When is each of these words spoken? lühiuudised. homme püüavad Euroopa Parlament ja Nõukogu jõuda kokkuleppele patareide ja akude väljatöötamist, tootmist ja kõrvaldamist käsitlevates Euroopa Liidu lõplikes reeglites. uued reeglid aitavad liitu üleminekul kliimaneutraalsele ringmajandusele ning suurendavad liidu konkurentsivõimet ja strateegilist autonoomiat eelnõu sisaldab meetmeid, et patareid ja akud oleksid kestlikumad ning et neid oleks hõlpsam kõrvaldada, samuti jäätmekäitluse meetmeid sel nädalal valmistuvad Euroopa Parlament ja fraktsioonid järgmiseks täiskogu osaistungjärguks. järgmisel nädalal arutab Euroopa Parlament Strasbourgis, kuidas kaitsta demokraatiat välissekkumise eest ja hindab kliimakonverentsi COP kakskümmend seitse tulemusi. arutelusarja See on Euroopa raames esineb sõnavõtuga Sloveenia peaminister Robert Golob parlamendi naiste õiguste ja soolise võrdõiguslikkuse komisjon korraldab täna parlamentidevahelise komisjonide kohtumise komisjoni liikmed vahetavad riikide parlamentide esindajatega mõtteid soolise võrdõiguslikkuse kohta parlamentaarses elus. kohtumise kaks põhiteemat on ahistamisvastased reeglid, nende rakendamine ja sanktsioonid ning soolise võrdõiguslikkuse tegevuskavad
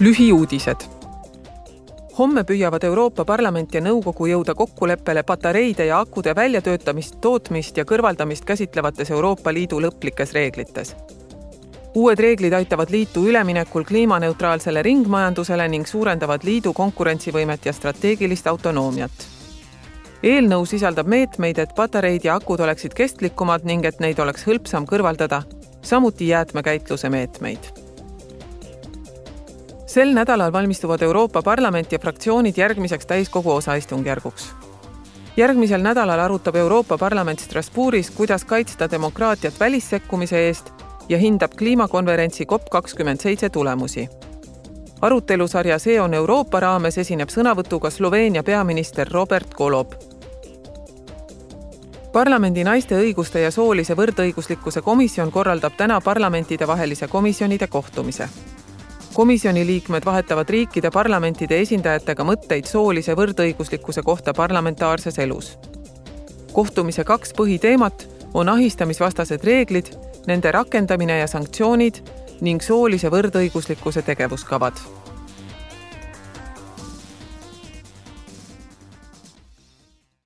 lühiuudised. 0.00 0.76
homme 2.18 2.44
püüavad 2.44 2.84
Euroopa 2.84 3.24
Parlament 3.24 3.74
ja 3.74 3.80
Nõukogu 3.80 4.26
jõuda 4.28 4.54
kokkuleppele 4.54 5.22
patareide 5.22 5.86
ja 5.86 6.00
akude 6.00 6.34
väljatöötamist, 6.34 7.14
tootmist 7.20 7.76
ja 7.76 7.84
kõrvaldamist 7.84 8.44
käsitlevates 8.44 9.10
Euroopa 9.10 9.52
Liidu 9.52 9.80
lõplikes 9.80 10.32
reeglites. 10.32 10.96
uued 11.94 12.18
reeglid 12.18 12.52
aitavad 12.52 12.90
liitu 12.90 13.24
üleminekul 13.28 13.84
kliimaneutraalsele 13.84 14.82
ringmajandusele 14.82 15.68
ning 15.68 15.86
suurendavad 15.86 16.44
liidu 16.44 16.72
konkurentsivõimet 16.72 17.66
ja 17.66 17.72
strateegilist 17.72 18.46
autonoomiat 18.46 19.26
eelnõu 20.22 20.66
sisaldab 20.66 21.06
meetmeid, 21.06 21.58
et 21.58 21.74
patareid 21.74 22.24
ja 22.24 22.34
akud 22.34 22.60
oleksid 22.60 22.94
kestlikumad 22.94 23.64
ning 23.64 23.84
et 23.84 24.00
neid 24.00 24.18
oleks 24.18 24.46
hõlpsam 24.46 24.84
kõrvaldada, 24.84 25.42
samuti 25.82 26.28
jäätmekäitluse 26.28 27.08
meetmeid 27.08 27.85
sel 29.86 30.14
nädalal 30.14 30.52
valmistuvad 30.52 31.02
Euroopa 31.02 31.42
Parlament 31.42 31.92
ja 31.92 31.98
fraktsioonid 31.98 32.56
järgmiseks 32.56 33.06
täiskogu 33.06 33.52
osaistungjärguks. 33.52 34.54
järgmisel 35.36 35.82
nädalal 35.82 36.20
arutab 36.20 36.56
Euroopa 36.56 36.98
Parlament 36.98 37.38
Strasbourgis, 37.38 38.10
kuidas 38.10 38.44
kaitsta 38.44 38.90
demokraatiat 38.90 39.54
välissekkumise 39.60 40.46
eest 40.46 40.72
ja 41.08 41.18
hindab 41.18 41.50
kliimakonverentsi 41.58 42.46
COP 42.46 42.62
kakskümmend 42.70 43.20
seitse 43.20 43.48
tulemusi. 43.50 44.08
arutelusarja 45.00 45.78
See 45.78 46.00
on 46.00 46.14
Euroopa 46.14 46.60
raames 46.60 46.98
esineb 46.98 47.28
sõnavõtuga 47.28 47.90
Sloveenia 47.90 48.42
peaminister 48.42 49.08
Robert 49.12 49.54
Golob 49.54 49.92
parlamendi 52.12 52.64
naiste 52.64 52.96
õiguste 52.96 53.38
ja 53.38 53.50
soolise 53.50 53.94
võrdõiguslikkuse 53.96 54.82
komisjon 54.82 55.32
korraldab 55.32 55.72
täna 55.76 56.00
parlamentidevahelise 56.00 57.08
komisjonide 57.08 57.66
kohtumise 57.66 58.28
komisjoni 59.16 59.66
liikmed 59.66 60.04
vahetavad 60.04 60.50
riikide 60.52 60.90
parlamentide 60.92 61.56
esindajatega 61.64 62.24
mõtteid 62.28 62.66
soolise 62.68 63.14
võrdõiguslikkuse 63.16 64.02
kohta 64.04 64.34
parlamentaarses 64.36 65.18
elus. 65.24 65.54
kohtumise 66.52 67.04
kaks 67.04 67.32
põhiteemat 67.38 68.06
on 68.34 68.48
ahistamisvastased 68.48 69.44
reeglid, 69.44 69.88
nende 70.26 70.52
rakendamine 70.52 71.18
ja 71.18 71.26
sanktsioonid 71.26 72.02
ning 72.40 72.60
soolise 72.62 73.08
võrdõiguslikkuse 73.08 74.02
tegevuskavad 74.02 75.05